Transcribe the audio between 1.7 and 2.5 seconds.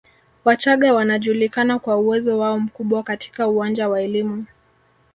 kwa uwezo